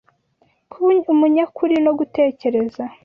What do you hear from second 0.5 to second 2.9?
kuba umunyakuri no gutekereza